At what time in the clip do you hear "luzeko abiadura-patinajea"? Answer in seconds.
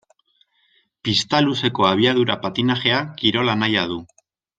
1.47-3.03